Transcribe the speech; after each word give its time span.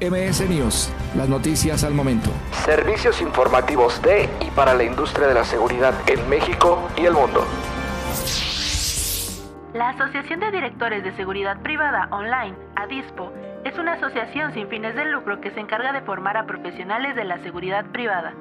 MS 0.00 0.48
News, 0.48 0.92
las 1.16 1.28
noticias 1.28 1.82
al 1.82 1.92
momento. 1.92 2.30
Servicios 2.64 3.20
informativos 3.20 4.00
de 4.00 4.30
y 4.46 4.48
para 4.52 4.72
la 4.72 4.84
industria 4.84 5.26
de 5.26 5.34
la 5.34 5.44
seguridad 5.44 5.92
en 6.08 6.28
México 6.28 6.88
y 6.96 7.06
el 7.06 7.14
mundo. 7.14 7.44
La 9.74 9.88
Asociación 9.88 10.38
de 10.38 10.52
Directores 10.52 11.02
de 11.02 11.16
Seguridad 11.16 11.60
Privada 11.62 12.06
Online, 12.12 12.54
ADISPO, 12.76 13.32
es 13.64 13.76
una 13.76 13.94
asociación 13.94 14.54
sin 14.54 14.68
fines 14.68 14.94
de 14.94 15.04
lucro 15.04 15.40
que 15.40 15.50
se 15.50 15.58
encarga 15.58 15.92
de 15.92 16.02
formar 16.02 16.36
a 16.36 16.46
profesionales 16.46 17.16
de 17.16 17.24
la 17.24 17.38
seguridad 17.42 17.84
privada, 17.86 18.34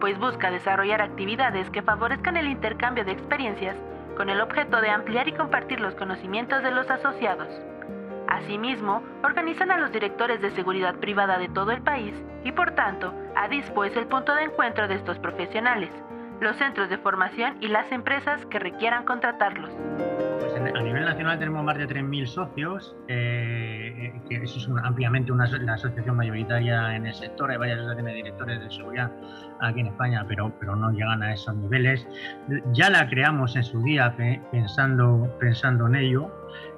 pues 0.00 0.18
busca 0.18 0.50
desarrollar 0.50 1.00
actividades 1.00 1.70
que 1.70 1.82
favorezcan 1.82 2.36
el 2.36 2.48
intercambio 2.48 3.04
de 3.04 3.12
experiencias 3.12 3.76
con 4.16 4.30
el 4.30 4.40
objeto 4.40 4.80
de 4.80 4.90
ampliar 4.90 5.28
y 5.28 5.32
compartir 5.32 5.78
los 5.78 5.94
conocimientos 5.94 6.64
de 6.64 6.72
los 6.72 6.90
asociados. 6.90 7.48
Asimismo, 8.28 9.02
organizan 9.22 9.70
a 9.70 9.78
los 9.78 9.92
directores 9.92 10.40
de 10.40 10.50
seguridad 10.52 10.96
privada 10.96 11.38
de 11.38 11.48
todo 11.48 11.70
el 11.72 11.82
país 11.82 12.14
y 12.44 12.52
por 12.52 12.72
tanto, 12.72 13.12
ADISPO 13.36 13.84
es 13.84 13.96
el 13.96 14.06
punto 14.06 14.34
de 14.34 14.44
encuentro 14.44 14.88
de 14.88 14.94
estos 14.94 15.18
profesionales, 15.18 15.90
los 16.40 16.56
centros 16.56 16.88
de 16.90 16.98
formación 16.98 17.56
y 17.60 17.68
las 17.68 17.90
empresas 17.92 18.44
que 18.46 18.58
requieran 18.58 19.04
contratarlos. 19.04 19.70
Pues 20.40 20.54
a 20.54 20.82
nivel 20.82 21.04
nacional 21.04 21.38
tenemos 21.38 21.64
más 21.64 21.78
de 21.78 21.88
3.000 21.88 22.26
socios, 22.26 22.96
eh, 23.08 24.12
que 24.28 24.36
eso 24.36 24.58
es 24.58 24.68
ampliamente 24.84 25.32
una, 25.32 25.44
asociación 25.44 26.16
mayoritaria 26.16 26.96
en 26.96 27.06
el 27.06 27.14
sector, 27.14 27.50
hay 27.50 27.56
varias 27.56 27.78
asociaciones 27.78 28.12
de 28.12 28.16
directores 28.16 28.60
de 28.60 28.70
seguridad 28.70 29.10
aquí 29.60 29.80
en 29.80 29.86
España, 29.86 30.24
pero, 30.28 30.52
pero 30.58 30.76
no 30.76 30.90
llegan 30.90 31.22
a 31.22 31.32
esos 31.32 31.54
niveles. 31.56 32.06
Ya 32.72 32.90
la 32.90 33.08
creamos 33.08 33.56
en 33.56 33.64
su 33.64 33.82
día 33.82 34.14
pensando, 34.50 35.34
pensando 35.40 35.86
en 35.86 35.94
ello, 35.96 36.30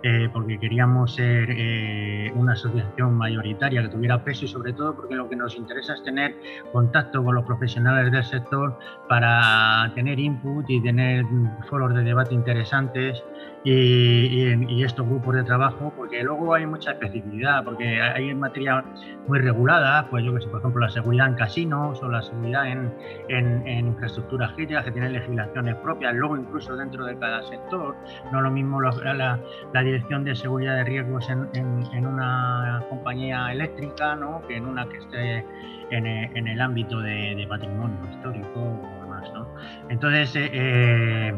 eh, 0.02 0.28
porque 0.32 0.58
queríamos 0.58 1.14
ser 1.14 1.48
eh, 1.50 2.32
una 2.34 2.52
asociación 2.52 3.14
mayoritaria 3.14 3.82
que 3.82 3.88
tuviera 3.88 4.22
peso 4.22 4.44
y 4.44 4.48
sobre 4.48 4.72
todo 4.72 4.94
porque 4.94 5.14
lo 5.14 5.28
que 5.28 5.36
nos 5.36 5.56
interesa 5.56 5.94
es 5.94 6.02
tener 6.02 6.36
contacto 6.72 7.24
con 7.24 7.34
los 7.34 7.44
profesionales 7.44 8.12
del 8.12 8.24
sector 8.24 8.78
para 9.08 9.91
tener 9.94 10.18
input 10.18 10.68
y 10.68 10.83
tener 10.83 11.24
foros 11.68 11.94
de 11.94 12.02
debate 12.02 12.34
interesantes 12.34 13.22
y, 13.66 14.84
estos 14.84 15.06
grupos 15.08 15.34
de 15.34 15.42
trabajo, 15.42 15.92
porque 15.96 16.22
luego 16.22 16.55
hay 16.55 16.66
mucha 16.66 16.92
especificidad, 16.92 17.64
porque 17.64 18.00
hay 18.00 18.33
materia 18.34 18.84
muy 19.27 19.40
regulada, 19.40 20.08
pues 20.08 20.24
yo 20.24 20.33
que 20.34 20.40
sé, 20.40 20.48
por 20.48 20.61
ejemplo, 20.61 20.80
la 20.80 20.90
seguridad 20.90 21.27
en 21.27 21.34
casinos 21.34 22.00
o 22.00 22.08
la 22.08 22.22
seguridad 22.22 22.68
en, 22.68 22.92
en, 23.28 23.86
infraestructuras 23.86 24.52
críticas 24.52 24.84
que 24.84 24.92
tienen 24.92 25.12
legislaciones 25.12 25.74
propias, 25.77 26.14
luego 26.14 26.36
incluso 26.36 26.77
dentro 26.77 27.05
de 27.05 27.18
cada 27.18 27.42
sector, 27.42 27.96
no 28.30 28.40
lo 28.40 28.50
mismo 28.50 28.80
la, 28.80 29.40
dirección 29.72 30.25
de 30.25 30.34
seguridad 30.34 30.77
de 30.77 30.84
riesgos 30.84 31.28
en, 31.28 32.06
una 32.06 32.83
compañía 32.89 33.53
eléctrica 33.53 34.17
¿no? 34.17 34.42
que 34.47 34.56
en 34.56 34.67
una 34.67 34.89
que 34.89 34.98
esté 34.98 35.45
en, 35.91 36.48
el 36.48 36.61
ámbito 36.61 37.00
de, 37.00 37.47
patrimonio 37.48 37.98
histórico 38.11 38.61
o 38.61 39.00
demás. 39.03 39.31
¿no? 39.34 39.47
Entonces, 39.89 40.34
eh, 40.36 40.50
eh 40.53 41.34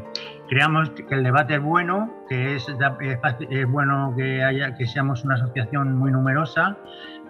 creamos 0.49 0.91
que 0.91 1.15
el 1.15 1.23
debate 1.23 1.57
es 1.57 1.63
bueno, 1.63 2.11
que 2.29 2.57
es, 2.57 2.67
es, 2.69 3.67
bueno 3.69 4.15
que, 4.17 4.43
haya, 4.43 4.75
que 4.75 4.87
seamos 4.87 5.25
una 5.25 5.35
asociación 5.35 5.97
muy 5.97 6.11
numerosa, 6.11 6.77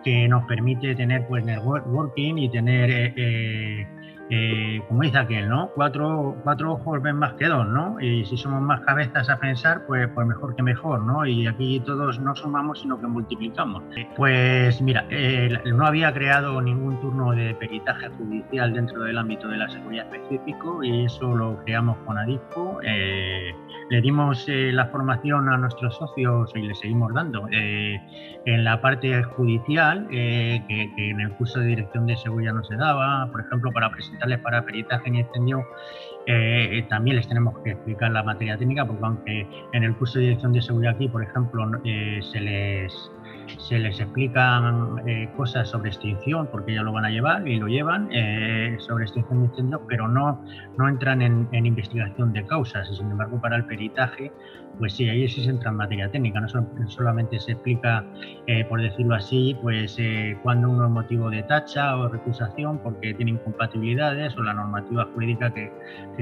que 0.05 0.29
nos 0.29 0.45
permite 0.45 0.95
tener 0.95 1.27
pues 1.27 1.45
networking 1.45 2.39
y 2.39 2.49
tener 2.49 2.91
eh, 2.91 3.87
eh, 4.31 4.69
eh, 4.79 4.83
como 4.89 5.03
dice 5.03 5.19
aquel, 5.19 5.49
¿no? 5.49 5.71
Cuatro, 5.75 6.37
cuatro 6.43 6.73
ojos 6.73 7.03
ven 7.03 7.17
más 7.17 7.35
que 7.35 7.47
dos, 7.47 7.67
¿no? 7.67 8.01
Y 8.01 8.25
si 8.25 8.37
somos 8.37 8.61
más 8.61 8.81
cabezas 8.81 9.29
a 9.29 9.39
pensar, 9.39 9.85
pues, 9.87 10.09
pues 10.15 10.27
mejor 10.27 10.55
que 10.55 10.63
mejor, 10.63 11.03
¿no? 11.03 11.27
Y 11.27 11.47
aquí 11.47 11.81
todos 11.81 12.19
no 12.21 12.35
sumamos, 12.35 12.81
sino 12.81 13.01
que 13.01 13.07
multiplicamos. 13.07 13.83
Pues 14.17 14.81
mira, 14.83 15.07
eh, 15.11 15.59
no 15.67 15.87
había 15.87 16.13
creado 16.13 16.61
ningún 16.61 17.01
turno 17.01 17.33
de 17.33 17.55
peritaje 17.55 18.09
judicial 18.11 18.73
dentro 18.73 19.03
del 19.03 19.19
ámbito 19.19 19.49
de 19.49 19.57
la 19.57 19.69
seguridad 19.69 20.07
específico 20.13 20.83
y 20.83 21.05
eso 21.05 21.35
lo 21.35 21.59
creamos 21.65 21.97
con 22.07 22.19
ADIFO. 22.19 22.81
Eh, 22.83 23.55
le 23.91 24.01
dimos 24.03 24.45
la 24.49 24.87
formación 24.87 25.49
a 25.49 25.57
nuestros 25.57 25.97
socios 25.97 26.53
y 26.55 26.61
le 26.61 26.75
seguimos 26.75 27.15
dando 27.15 27.49
en 27.51 28.65
la 28.65 28.81
parte 28.83 29.23
judicial, 29.23 30.07
que, 30.11 30.63
que 30.69 31.11
en 31.11 31.21
el 31.21 31.31
curso 31.33 31.61
de 31.61 31.67
dirección 31.67 32.07
de 32.07 32.17
seguridad 32.17 32.53
no 32.53 32.63
se 32.65 32.77
daba, 32.77 33.27
por 33.31 33.41
ejemplo, 33.41 33.73
para 33.73 33.91
presentar 33.91 34.18
para 34.39 34.65
peritaje 34.65 35.11
y 35.11 35.21
incendio, 35.21 35.67
eh, 36.31 36.85
también 36.91 37.17
les 37.17 37.27
tenemos 37.27 37.59
que 37.61 37.71
explicar 37.71 38.11
la 38.11 38.23
materia 38.23 38.59
técnica, 38.59 38.85
porque 38.85 39.03
aunque 39.03 39.47
en 39.73 39.83
el 39.83 39.97
curso 39.97 40.19
de 40.19 40.27
dirección 40.27 40.53
de 40.53 40.61
seguridad 40.61 40.95
aquí, 40.95 41.09
por 41.09 41.23
ejemplo, 41.23 41.67
eh, 41.85 42.21
se 42.23 42.41
les 42.41 43.11
se 43.57 43.79
les 43.79 43.99
explican 43.99 45.01
eh, 45.07 45.31
cosas 45.35 45.71
sobre 45.71 45.89
extinción, 45.89 46.49
porque 46.53 46.75
ya 46.75 46.83
lo 46.83 46.93
van 46.93 47.07
a 47.07 47.11
llevar 47.11 47.49
y 47.49 47.57
lo 47.57 47.67
llevan, 47.67 48.11
sobre 48.79 49.05
extinción 49.05 49.41
de 49.41 49.47
incendios, 49.47 49.81
pero 49.89 50.07
no, 50.07 50.45
no 50.77 50.87
entran 50.87 51.23
en, 51.23 51.49
investigación 51.51 52.35
de 52.35 52.45
causas. 52.47 52.91
Y 52.93 52.97
sin 52.97 53.11
embargo, 53.11 53.41
para 53.41 53.57
el 53.57 53.65
peritaje 53.65 54.31
pues 54.79 54.93
sí, 54.93 55.09
ahí 55.09 55.27
sí 55.27 55.43
se 55.43 55.51
entra 55.51 55.71
en 55.71 55.77
materia 55.77 56.09
técnica, 56.09 56.41
no 56.41 56.49
solamente 56.87 57.41
se 57.41 57.53
explica, 57.53 58.05
por 58.69 58.81
decirlo 58.81 59.17
así, 59.17 59.57
pues 59.61 59.97
cuando 60.45 60.71
uno 60.71 60.85
es 60.85 60.91
motivo 60.91 61.31
de 61.31 61.43
tacha 61.43 61.97
o 61.97 62.07
recusación 62.09 62.79
porque 62.79 63.13
tiene 63.15 63.33
incompatibilidades 63.33 64.37
o 64.37 64.43
la 64.43 64.53
normativa 64.53 65.09
jurídica 65.15 65.53
que, 65.53 65.73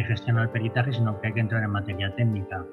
gestiona 0.05 0.43
el 0.43 0.49
peritaje, 0.51 0.93
sino 0.93 1.21
que 1.21 1.29
hay 1.29 1.33
que 1.33 1.41
entrar 1.41 1.63
en 1.63 1.71
materia 1.71 2.15
técnica. 2.15 2.65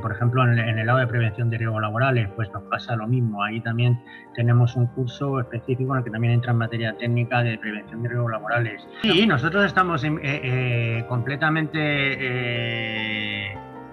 por 0.00 0.12
ejemplo, 0.12 0.42
en, 0.44 0.58
el 0.58 0.86
lado 0.86 0.98
de 0.98 1.06
prevención 1.06 1.50
de 1.50 1.58
riesgos 1.58 1.82
laborales, 1.82 2.28
pues 2.36 2.50
nos 2.52 2.62
pasa 2.64 2.96
lo 2.96 3.06
mismo. 3.06 3.42
Ahí 3.42 3.60
también 3.60 4.00
tenemos 4.34 4.76
un 4.76 4.86
curso 4.86 5.40
específico 5.40 5.92
en 5.92 5.98
el 5.98 6.04
que 6.04 6.10
también 6.10 6.34
entra 6.34 6.52
en 6.52 6.58
materia 6.58 6.96
técnica 6.96 7.42
de 7.42 7.58
prevención 7.58 8.02
de 8.02 8.08
riesgos 8.08 8.30
laborales. 8.30 8.86
Sí, 9.02 9.26
nosotros 9.26 9.64
estamos 9.64 10.04
eh, 10.04 11.04
completamente 11.08 11.98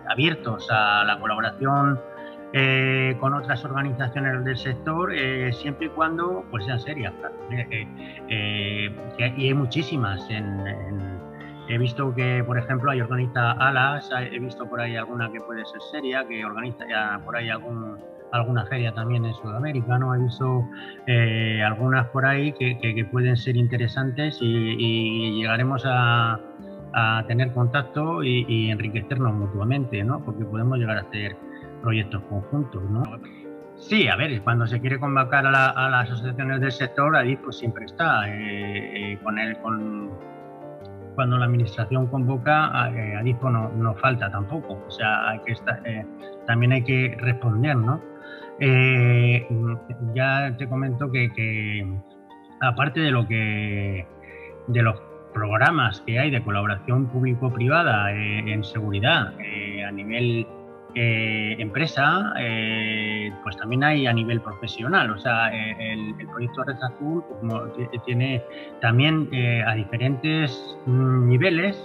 abiertos 0.08 0.68
a 0.72 1.04
la 1.06 1.20
colaboración 1.20 2.00
eh, 2.52 3.16
con 3.20 3.34
otras 3.36 3.64
organizaciones 3.64 4.44
del 4.44 4.58
sector, 4.58 5.14
eh, 5.14 5.54
siempre 5.54 5.86
y 5.86 5.90
cuando 5.90 6.44
pues, 6.50 6.66
sean 6.66 6.80
serias. 6.80 7.14
Eh, 7.52 8.92
y 9.38 9.48
hay 9.48 9.54
muchísimas. 9.54 10.28
He 11.70 11.78
visto 11.78 12.14
que, 12.14 12.44
por 12.44 12.58
ejemplo, 12.58 12.92
hay 12.92 13.02
organiza 13.02 13.52
ALAS, 13.52 14.10
he 14.32 14.40
visto 14.40 14.68
por 14.68 14.82
ahí 14.82 14.96
alguna 14.96 15.32
que 15.32 15.40
puede 15.42 15.66
ser 15.66 15.82
seria, 15.92 16.28
que 16.28 16.44
organiza 16.44 16.86
ya 16.90 17.22
por 17.24 17.36
ahí 17.36 17.50
algún, 17.50 17.98
alguna 18.32 18.66
feria 18.66 18.94
también 18.94 19.26
en 19.26 19.34
Sudamérica, 19.34 19.98
¿no? 19.98 20.16
He 20.16 20.20
visto 20.20 20.66
algunas 21.66 22.08
por 22.08 22.26
ahí 22.26 22.54
que, 22.54 23.08
pueden 23.12 23.38
ser 23.38 23.56
interesantes 23.56 24.40
y 24.42 25.40
llegaremos 25.40 25.84
a, 25.86 26.40
tener 27.28 27.54
contacto 27.54 28.24
y, 28.24 28.70
enriquecernos 28.72 29.34
mutuamente, 29.34 30.04
¿no? 30.04 30.24
Porque 30.24 30.46
podemos 30.46 30.78
llegar 30.78 30.98
a 30.98 31.02
hacer 31.02 31.38
proyectos 31.82 32.22
conjuntos, 32.24 32.84
¿no? 32.90 33.04
Sí, 33.80 34.08
a 34.08 34.16
ver, 34.18 34.42
cuando 34.42 34.68
se 34.68 34.80
quiere 34.82 35.00
convocar 35.00 35.46
a, 35.46 35.52
las 35.90 36.12
asociaciones 36.12 36.60
del 36.60 36.72
sector, 36.72 37.16
ADIF 37.16 37.40
pues 37.40 37.58
siempre 37.58 37.86
está. 37.86 38.28
Eh, 38.28 39.14
eh, 39.14 39.20
con 39.24 39.40
el, 39.40 39.58
con, 39.60 40.12
cuando 41.20 41.38
la 41.38 41.48
administración 41.48 42.08
convoca, 42.08 42.68
a, 42.72 42.90
eh, 42.92 43.36
no, 43.44 43.94
falta 43.96 44.32
tampoco. 44.32 44.82
O 44.88 44.90
sea, 44.90 45.36
estar, 45.48 45.84
también 46.48 46.72
hay 46.72 46.82
que 46.82 47.14
responder, 47.20 47.76
¿no? 47.76 48.02
ya 50.16 50.56
te 50.58 50.70
comento 50.70 51.12
que, 51.12 51.30
que, 51.34 51.86
aparte 52.62 53.02
de 53.02 53.12
lo 53.12 53.28
que 53.28 54.08
de 54.68 54.82
los 54.82 55.02
programas 55.34 56.00
que 56.06 56.20
hay 56.20 56.32
de 56.32 56.42
colaboración 56.42 57.08
público-privada 57.08 58.14
eh, 58.14 58.54
en 58.54 58.64
seguridad 58.64 59.34
eh, 59.42 59.84
a 59.84 59.92
nivel 59.92 60.48
eh, 60.96 61.56
empresa, 61.60 62.34
pues 63.44 63.58
también 63.58 63.84
hay 63.84 64.08
a 64.08 64.14
nivel 64.14 64.42
profesional. 64.42 65.12
O 65.12 65.18
sea, 65.18 65.50
el, 65.50 66.16
proyecto 66.30 66.64
Red 66.64 66.78
Azul 66.82 67.24
pues, 67.42 68.04
tiene 68.06 68.44
también 68.82 69.30
a 69.66 69.74
diferentes 69.76 70.78
mm, 70.86 71.28
niveles 71.28 71.76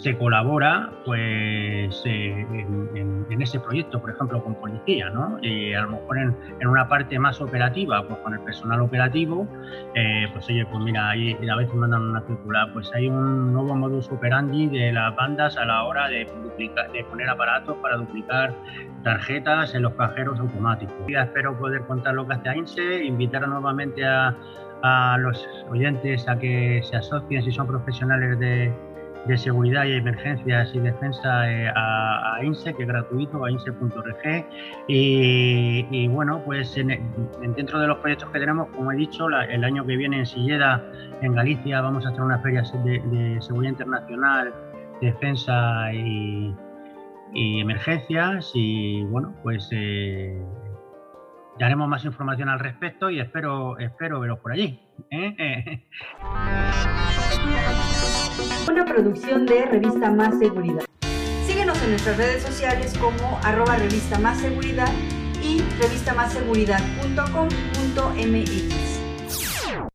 se 0.00 0.16
colabora 0.16 0.90
pues 1.04 2.02
en, 2.04 3.26
ese 3.40 3.58
proyecto, 3.58 4.00
por 4.00 4.10
ejemplo, 4.10 4.42
con 4.42 4.54
policía, 4.54 5.08
¿no? 5.08 5.38
Y 5.40 5.72
a 5.72 5.82
lo 5.82 5.90
mejor 5.90 6.18
en, 6.18 6.36
una 6.66 6.88
parte 6.88 7.18
más 7.18 7.40
operativa, 7.40 8.06
pues 8.06 8.18
con 8.20 8.34
el 8.34 8.40
personal 8.40 8.80
operativo, 8.82 9.46
eh, 9.94 10.26
pues 10.32 10.46
oye, 10.48 10.66
pues 10.66 10.84
mira, 10.84 11.10
ahí 11.10 11.36
a 11.48 11.56
veces 11.56 11.74
mandan 11.74 12.02
una 12.02 12.20
circular, 12.22 12.70
pues 12.72 12.90
hay 12.94 13.08
un 13.08 13.52
nuevo 13.52 13.74
modus 13.74 14.10
operandi 14.10 14.68
de 14.68 14.92
las 14.92 15.14
bandas 15.16 15.56
a 15.56 15.64
la 15.64 15.84
hora 15.84 16.08
de, 16.08 16.26
duplicar, 16.42 16.92
de 16.92 17.02
poner 17.04 17.28
aparatos 17.30 17.76
para 17.78 17.96
duplicar 18.00 18.54
tarjetas 19.02 19.74
en 19.74 19.82
los 19.82 19.94
cajeros 19.94 20.38
automáticos. 20.40 20.94
Ya 21.08 21.22
espero 21.22 21.58
poder 21.58 21.82
contar 21.82 22.14
lo 22.14 22.26
que 22.26 22.34
hace 22.34 22.48
AINSE, 22.48 23.04
invitar 23.04 23.46
nuevamente 23.48 24.04
a, 24.04 24.36
a 24.82 25.18
los 25.18 25.46
oyentes 25.70 26.28
a 26.28 26.38
que 26.38 26.80
se 26.82 26.96
asocien 26.96 27.42
si 27.42 27.52
son 27.52 27.66
profesionales 27.66 28.38
de 28.38 28.72
de 29.26 29.36
seguridad 29.36 29.84
y 29.84 29.92
emergencias 29.92 30.70
y 30.74 30.80
defensa 30.80 31.50
eh, 31.50 31.70
a, 31.74 32.38
INSE, 32.42 32.74
que 32.74 32.82
es 32.82 32.88
gratuito, 32.88 33.44
a 33.44 33.50
inse.org. 33.50 34.46
Y, 34.88 36.08
bueno, 36.08 36.42
pues 36.44 36.74
dentro 36.74 37.78
de 37.78 37.86
los 37.86 37.98
proyectos 37.98 38.30
que 38.30 38.40
tenemos, 38.40 38.68
como 38.70 38.92
he 38.92 38.96
dicho, 38.96 39.28
el 39.28 39.64
año 39.64 39.84
que 39.84 39.96
viene 39.96 40.20
en 40.20 40.26
Silleda, 40.26 40.82
en 41.20 41.34
Galicia, 41.34 41.80
vamos 41.80 42.06
a 42.06 42.10
hacer 42.10 42.22
una 42.22 42.38
feria 42.38 42.62
de, 42.62 43.38
seguridad 43.40 43.72
internacional, 43.72 44.54
defensa 45.00 45.92
y, 47.34 47.60
emergencias. 47.60 48.50
Y 48.54 49.04
bueno, 49.04 49.34
pues 49.42 49.68
eh, 49.72 50.42
daremos 51.58 51.88
más 51.88 52.04
información 52.04 52.48
al 52.48 52.58
respecto 52.58 53.10
y 53.10 53.20
espero, 53.20 53.78
espero 53.78 54.20
veros 54.20 54.38
por 54.40 54.52
allí. 54.52 54.80
¿eh? 55.10 55.86
Una 58.70 58.84
producción 58.84 59.46
de 59.46 59.66
Revista 59.66 60.10
Más 60.10 60.38
Seguridad. 60.38 60.84
Síguenos 61.46 61.82
en 61.82 61.90
nuestras 61.90 62.16
redes 62.16 62.42
sociales 62.42 62.96
como 62.98 63.38
arroba 63.42 63.76
revista 63.76 64.18
más 64.18 64.38
seguridad 64.38 64.88
y 65.42 65.60
revistamasseguridad.com.mx. 65.80 68.79